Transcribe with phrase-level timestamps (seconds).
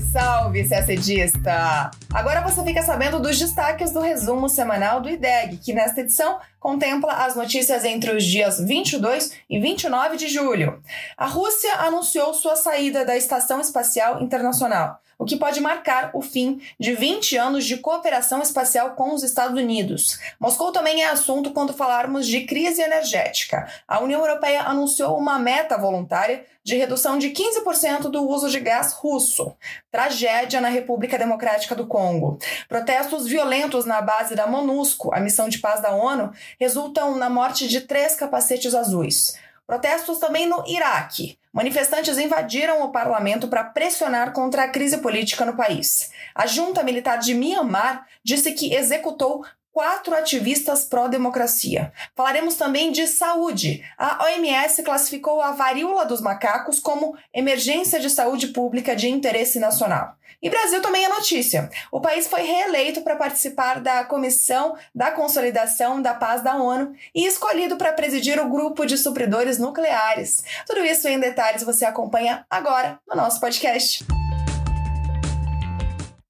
[0.00, 1.90] Salve, salve, CSDista!
[2.12, 7.12] Agora você fica sabendo dos destaques do resumo semanal do IDEG, que nesta edição contempla
[7.24, 10.82] as notícias entre os dias 22 e 29 de julho.
[11.16, 16.60] A Rússia anunciou sua saída da Estação Espacial Internacional o que pode marcar o fim
[16.78, 20.18] de 20 anos de cooperação espacial com os Estados Unidos.
[20.38, 23.66] Moscou também é assunto quando falarmos de crise energética.
[23.88, 28.92] A União Europeia anunciou uma meta voluntária de redução de 15% do uso de gás
[28.92, 29.56] russo.
[29.90, 32.38] Tragédia na República Democrática do Congo.
[32.68, 37.68] Protestos violentos na base da MONUSCO, a missão de paz da ONU, resultam na morte
[37.68, 39.38] de três capacetes azuis.
[39.66, 41.38] Protestos também no Iraque.
[41.52, 46.10] Manifestantes invadiram o parlamento para pressionar contra a crise política no país.
[46.34, 49.44] A junta militar de Myanmar disse que executou
[49.76, 51.92] quatro ativistas pró-democracia.
[52.14, 53.84] Falaremos também de saúde.
[53.98, 60.16] A OMS classificou a varíola dos macacos como emergência de saúde pública de interesse nacional.
[60.40, 61.68] E Brasil também é notícia.
[61.92, 67.26] O país foi reeleito para participar da Comissão da Consolidação da Paz da ONU e
[67.26, 70.42] escolhido para presidir o grupo de supridores nucleares.
[70.66, 74.06] Tudo isso em detalhes você acompanha agora no nosso podcast.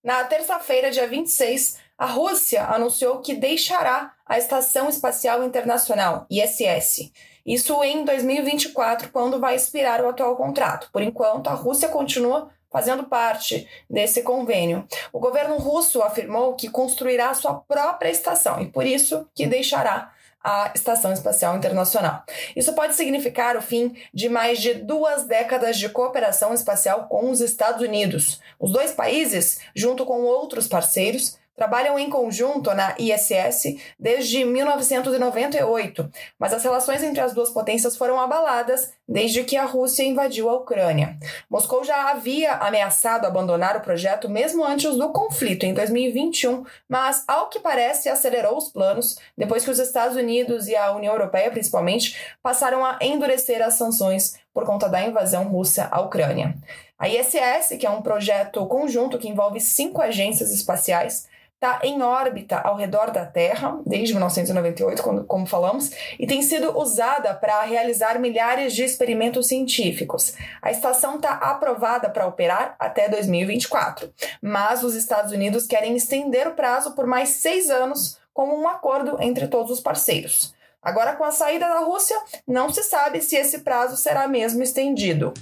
[0.02, 7.10] Na terça-feira, dia 26, a Rússia anunciou que deixará a Estação Espacial Internacional, ISS.
[7.44, 10.90] Isso em 2024, quando vai expirar o atual contrato.
[10.92, 14.86] Por enquanto, a Rússia continua fazendo parte desse convênio.
[15.12, 20.70] O governo russo afirmou que construirá sua própria estação e por isso que deixará a
[20.74, 22.22] Estação Espacial Internacional.
[22.54, 27.40] Isso pode significar o fim de mais de duas décadas de cooperação espacial com os
[27.40, 28.40] Estados Unidos.
[28.60, 36.52] Os dois países, junto com outros parceiros, trabalham em conjunto na ISS desde 1998, mas
[36.52, 41.16] as relações entre as duas potências foram abaladas desde que a Rússia invadiu a Ucrânia.
[41.48, 47.48] Moscou já havia ameaçado abandonar o projeto mesmo antes do conflito, em 2021, mas, ao
[47.48, 52.16] que parece, acelerou os planos depois que os Estados Unidos e a União Europeia, principalmente,
[52.42, 56.54] passaram a endurecer as sanções por conta da invasão russa à Ucrânia.
[56.98, 62.58] A ISS, que é um projeto conjunto que envolve cinco agências espaciais, está em órbita
[62.58, 68.18] ao redor da Terra desde 1998, quando, como falamos, e tem sido usada para realizar
[68.18, 70.34] milhares de experimentos científicos.
[70.60, 74.12] A estação está aprovada para operar até 2024,
[74.42, 79.16] mas os Estados Unidos querem estender o prazo por mais seis anos como um acordo
[79.18, 80.54] entre todos os parceiros.
[80.82, 82.16] Agora, com a saída da Rússia,
[82.46, 85.32] não se sabe se esse prazo será mesmo estendido.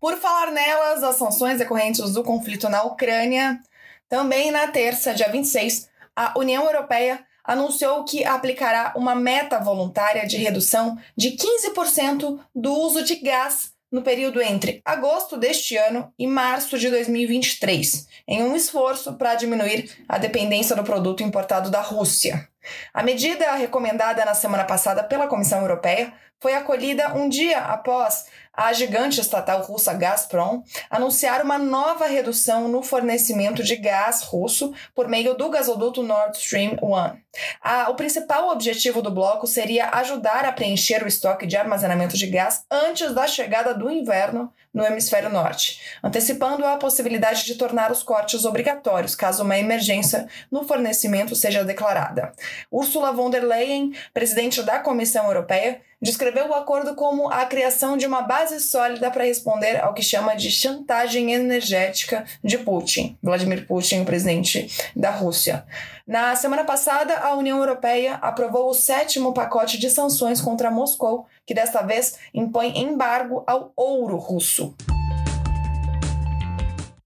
[0.00, 3.60] Por falar nelas, as sanções decorrentes do conflito na Ucrânia
[4.08, 10.36] também na terça, dia 26, a União Europeia anunciou que aplicará uma meta voluntária de
[10.36, 16.78] redução de 15% do uso de gás no período entre agosto deste ano e março
[16.78, 22.46] de 2023, em um esforço para diminuir a dependência do produto importado da Rússia.
[22.92, 28.26] A medida recomendada na semana passada pela Comissão Europeia foi acolhida um dia após
[28.58, 35.06] a gigante estatal russa Gazprom anunciar uma nova redução no fornecimento de gás russo por
[35.06, 37.90] meio do gasoduto Nord Stream 1.
[37.90, 42.64] o principal objetivo do bloco seria ajudar a preencher o estoque de armazenamento de gás
[42.68, 48.44] antes da chegada do inverno no hemisfério norte, antecipando a possibilidade de tornar os cortes
[48.44, 52.32] obrigatórios caso uma emergência no fornecimento seja declarada.
[52.72, 58.06] Ursula von der Leyen, presidente da Comissão Europeia, descreveu o acordo como a criação de
[58.06, 64.00] uma base sólida para responder ao que chama de chantagem energética de Putin, Vladimir Putin,
[64.00, 65.64] o presidente da Rússia.
[66.06, 71.54] Na semana passada, a União Europeia aprovou o sétimo pacote de sanções contra Moscou, que
[71.54, 74.74] desta vez impõe embargo ao ouro russo.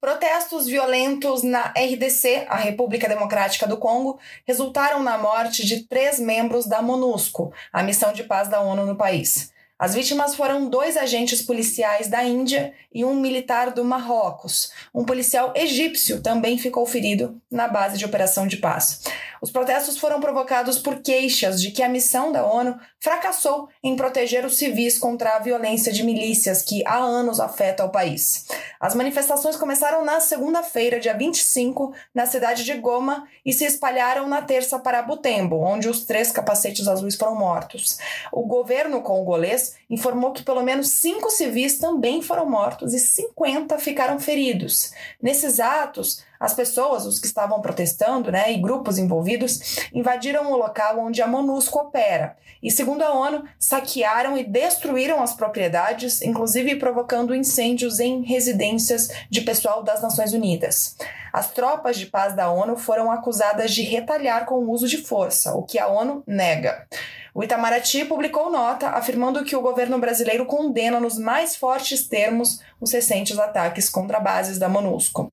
[0.02, 6.66] Protestos violentos na RDC, a República Democrática do Congo, resultaram na morte de três membros
[6.66, 9.52] da MONUSCO, a missão de paz da ONU no país.
[9.78, 14.72] As vítimas foram dois agentes policiais da Índia e um militar do Marrocos.
[14.92, 19.02] Um policial egípcio também ficou ferido na base de operação de paz.
[19.42, 24.46] Os protestos foram provocados por queixas de que a missão da ONU fracassou em proteger
[24.46, 28.46] os civis contra a violência de milícias que há anos afeta o país.
[28.78, 34.42] As manifestações começaram na segunda-feira, dia 25, na cidade de Goma e se espalharam na
[34.42, 37.98] terça para Butembo, onde os três capacetes azuis foram mortos.
[38.30, 44.20] O governo congolês informou que pelo menos cinco civis também foram mortos e 50 ficaram
[44.20, 44.92] feridos.
[45.20, 50.98] Nesses atos, As pessoas, os que estavam protestando, né, e grupos envolvidos, invadiram o local
[50.98, 57.32] onde a MONUSCO opera e, segundo a ONU, saquearam e destruíram as propriedades, inclusive provocando
[57.32, 60.96] incêndios em residências de pessoal das Nações Unidas.
[61.32, 65.54] As tropas de paz da ONU foram acusadas de retalhar com o uso de força,
[65.54, 66.88] o que a ONU nega.
[67.32, 72.90] O Itamaraty publicou nota afirmando que o governo brasileiro condena nos mais fortes termos os
[72.90, 75.30] recentes ataques contra bases da MONUSCO.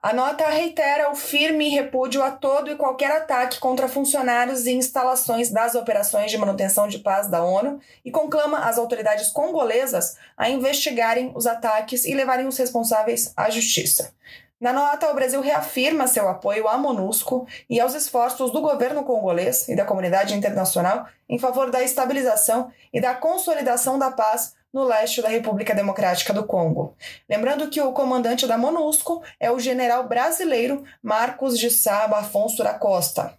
[0.00, 5.50] A nota reitera o firme repúdio a todo e qualquer ataque contra funcionários e instalações
[5.50, 11.32] das operações de manutenção de paz da ONU e conclama as autoridades congolesas a investigarem
[11.34, 14.12] os ataques e levarem os responsáveis à justiça.
[14.60, 19.68] Na nota, o Brasil reafirma seu apoio à MONUSCO e aos esforços do governo congolês
[19.68, 25.22] e da comunidade internacional em favor da estabilização e da consolidação da paz no leste
[25.22, 26.94] da República Democrática do Congo.
[27.28, 32.74] Lembrando que o comandante da MONUSCO é o general brasileiro Marcos de Saba Afonso da
[32.74, 33.34] Costa.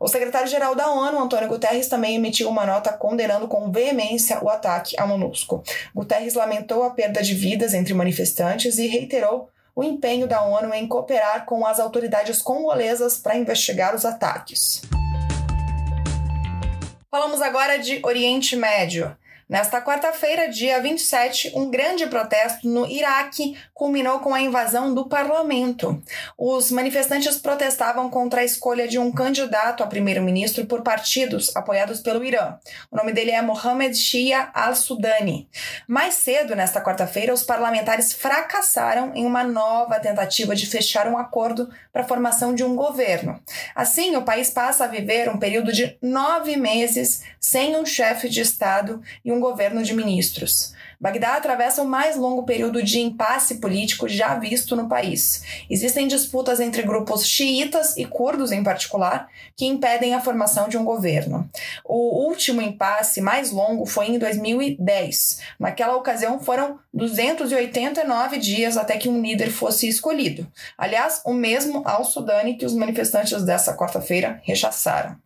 [0.00, 4.98] O secretário-geral da ONU, Antônio Guterres, também emitiu uma nota condenando com veemência o ataque
[4.98, 5.62] à MONUSCO.
[5.94, 10.88] Guterres lamentou a perda de vidas entre manifestantes e reiterou o empenho da ONU em
[10.88, 14.82] cooperar com as autoridades congolesas para investigar os ataques.
[17.10, 19.16] Falamos agora de Oriente Médio.
[19.50, 26.00] Nesta quarta-feira, dia 27, um grande protesto no Iraque culminou com a invasão do parlamento.
[26.38, 32.22] Os manifestantes protestavam contra a escolha de um candidato a primeiro-ministro por partidos apoiados pelo
[32.22, 32.58] Irã.
[32.92, 35.48] O nome dele é Mohamed Shia al-Sudani.
[35.88, 41.68] Mais cedo, nesta quarta-feira, os parlamentares fracassaram em uma nova tentativa de fechar um acordo
[41.92, 43.40] para a formação de um governo.
[43.74, 48.42] Assim, o país passa a viver um período de nove meses sem um chefe de
[48.42, 50.72] Estado e um governo de ministros.
[51.00, 55.42] Bagdá atravessa o mais longo período de impasse político já visto no país.
[55.70, 59.26] Existem disputas entre grupos xiitas e curdos, em particular,
[59.56, 61.48] que impedem a formação de um governo.
[61.86, 65.40] O último impasse mais longo foi em 2010.
[65.58, 70.46] Naquela ocasião, foram 289 dias até que um líder fosse escolhido.
[70.76, 75.16] Aliás, o mesmo ao Sudane que os manifestantes dessa quarta-feira rechaçaram.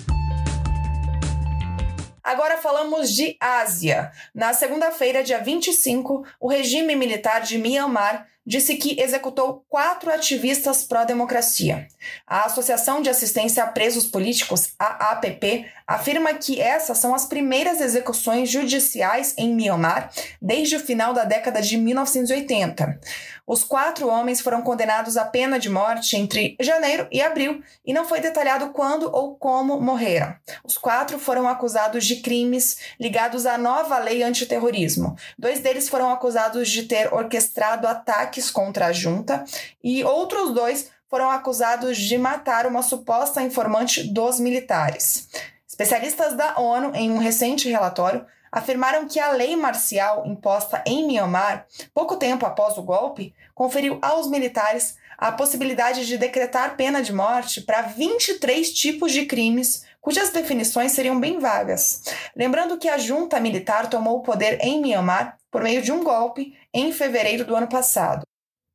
[2.24, 4.10] Agora falamos de Ásia.
[4.34, 11.86] Na segunda-feira, dia 25, o regime militar de Myanmar disse que executou quatro ativistas pró-democracia.
[12.26, 18.50] A Associação de Assistência a Presos Políticos, APP, afirma que essas são as primeiras execuções
[18.50, 20.10] judiciais em Myanmar
[20.40, 23.00] desde o final da década de 1980.
[23.46, 28.06] Os quatro homens foram condenados à pena de morte entre janeiro e abril e não
[28.06, 30.34] foi detalhado quando ou como morreram.
[30.64, 35.14] Os quatro foram acusados de crimes ligados à nova lei antiterrorismo.
[35.38, 37.86] Dois deles foram acusados de ter orquestrado
[38.34, 39.44] ataques contra a junta
[39.82, 45.28] e outros dois foram acusados de matar uma suposta informante dos militares.
[45.68, 51.66] Especialistas da ONU, em um recente relatório, afirmaram que a lei marcial imposta em Myanmar,
[51.92, 57.60] pouco tempo após o golpe, conferiu aos militares a possibilidade de decretar pena de morte
[57.60, 62.02] para 23 tipos de crimes, cujas definições seriam bem vagas.
[62.36, 66.52] Lembrando que a junta militar tomou o poder em Myanmar por meio de um golpe
[66.74, 68.26] em fevereiro do ano passado.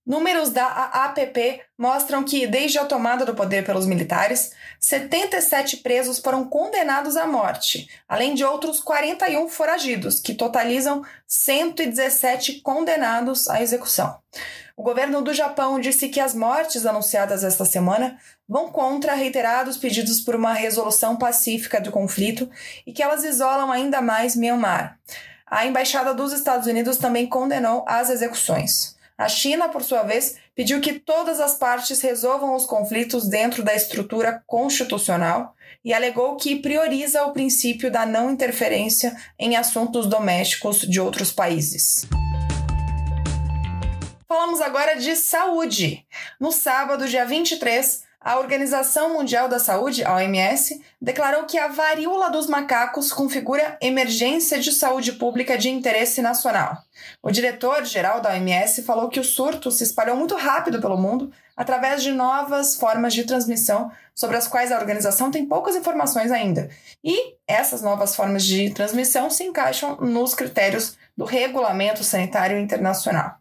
[0.08, 6.46] Números da AAPP mostram que, desde a tomada do poder pelos militares, 77 presos foram
[6.46, 14.18] condenados à morte, além de outros 41 foragidos, que totalizam 117 condenados à execução.
[14.78, 18.18] O governo do Japão disse que as mortes anunciadas esta semana
[18.48, 22.50] vão contra reiterados pedidos por uma resolução pacífica do conflito
[22.88, 24.98] e que elas isolam ainda mais Myanmar.
[25.50, 28.96] A embaixada dos Estados Unidos também condenou as execuções.
[29.18, 33.74] A China, por sua vez, pediu que todas as partes resolvam os conflitos dentro da
[33.74, 41.02] estrutura constitucional e alegou que prioriza o princípio da não interferência em assuntos domésticos de
[41.02, 42.08] outros países.
[44.28, 46.06] Falamos agora de saúde.
[46.40, 52.30] No sábado, dia 23, a Organização Mundial da Saúde, a OMS, declarou que a varíola
[52.30, 56.78] dos macacos configura emergência de saúde pública de interesse nacional.
[57.24, 62.04] O diretor-geral da OMS falou que o surto se espalhou muito rápido pelo mundo através
[62.04, 66.70] de novas formas de transmissão sobre as quais a organização tem poucas informações ainda.
[67.02, 73.36] E essas novas formas de transmissão se encaixam nos critérios do Regulamento Sanitário Internacional.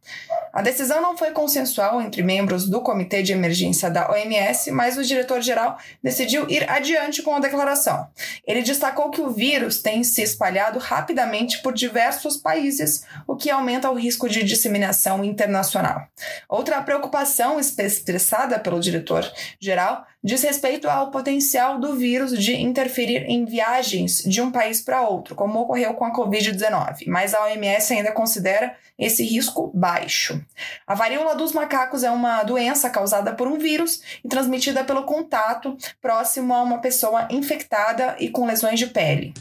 [0.53, 5.05] A decisão não foi consensual entre membros do Comitê de Emergência da OMS, mas o
[5.05, 8.09] diretor-geral decidiu ir adiante com a declaração.
[8.47, 13.91] Ele destacou que o vírus tem se espalhado rapidamente por diversos países, o que aumenta
[13.91, 16.07] o risco de disseminação internacional.
[16.49, 24.23] Outra preocupação expressada pelo diretor-geral diz respeito ao potencial do vírus de interferir em viagens
[24.23, 28.77] de um país para outro, como ocorreu com a Covid-19, mas a OMS ainda considera
[28.99, 30.39] esse risco baixo.
[30.87, 35.75] A varíola dos macacos é uma doença causada por um vírus e transmitida pelo contato
[35.99, 39.33] próximo a uma pessoa infectada e com lesões de pele.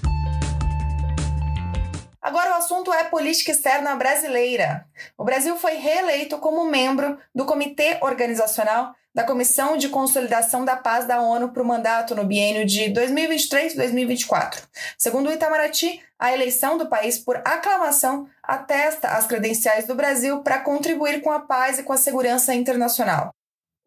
[2.22, 4.86] Agora o assunto é política externa brasileira.
[5.18, 11.08] O Brasil foi reeleito como membro do Comitê Organizacional da Comissão de Consolidação da Paz
[11.08, 14.60] da ONU para o mandato no biênio de 2023-2024.
[14.96, 20.60] Segundo o Itamaraty, a eleição do país por aclamação atesta as credenciais do Brasil para
[20.60, 23.34] contribuir com a paz e com a segurança internacional.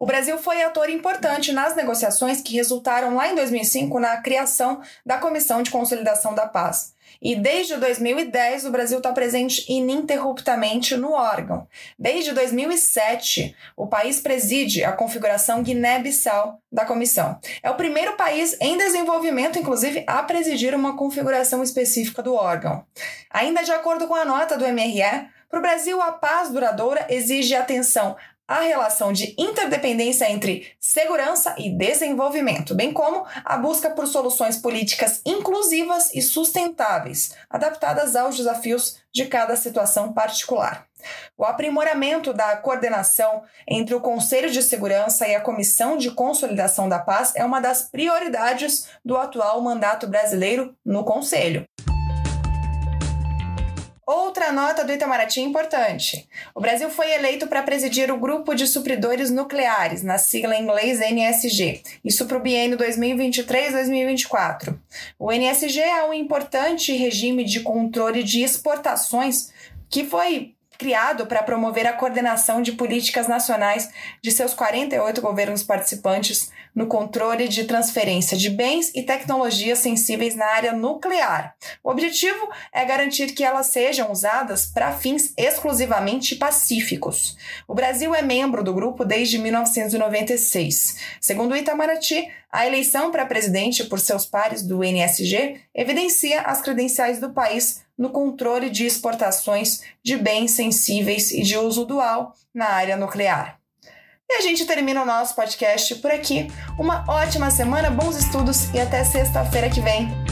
[0.02, 5.18] O Brasil foi ator importante nas negociações que resultaram lá em 2005 na criação da
[5.18, 6.94] Comissão de Consolidação da Paz.
[7.20, 11.68] E desde 2010 o Brasil está presente ininterruptamente no órgão.
[11.98, 17.38] Desde 2007, o país preside a configuração Guiné-Bissau da comissão.
[17.62, 22.86] É o primeiro país em desenvolvimento, inclusive, a presidir uma configuração específica do órgão.
[23.28, 27.54] Ainda de acordo com a nota do MRE, para o Brasil, a paz duradoura exige
[27.54, 28.16] atenção
[28.50, 35.20] a relação de interdependência entre segurança e desenvolvimento, bem como a busca por soluções políticas
[35.24, 40.84] inclusivas e sustentáveis, adaptadas aos desafios de cada situação particular.
[41.38, 46.98] O aprimoramento da coordenação entre o Conselho de Segurança e a Comissão de Consolidação da
[46.98, 51.64] Paz é uma das prioridades do atual mandato brasileiro no Conselho.
[54.12, 56.28] Outra nota do Itamaraty importante.
[56.52, 60.98] O Brasil foi eleito para presidir o Grupo de Supridores Nucleares, na sigla em inglês
[60.98, 64.76] NSG, isso para o biênio 2023-2024.
[65.16, 69.52] O NSG é um importante regime de controle de exportações
[69.88, 73.90] que foi criado para promover a coordenação de políticas nacionais
[74.22, 80.46] de seus 48 governos participantes no controle de transferência de bens e tecnologias sensíveis na
[80.46, 81.54] área nuclear.
[81.84, 87.36] O objetivo é garantir que elas sejam usadas para fins exclusivamente pacíficos.
[87.68, 90.96] O Brasil é membro do grupo desde 1996.
[91.20, 97.20] Segundo o Itamaraty, a eleição para presidente por seus pares do NSG evidencia as credenciais
[97.20, 102.96] do país no controle de exportações de bens sensíveis e de uso dual na área
[102.96, 103.60] nuclear.
[104.26, 106.50] E a gente termina o nosso podcast por aqui.
[106.78, 110.29] Uma ótima semana, bons estudos e até sexta-feira que vem.